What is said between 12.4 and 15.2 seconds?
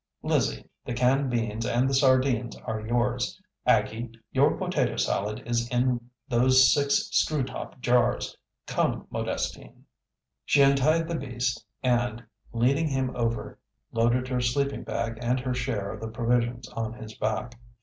leading him over, loaded her sleeping bag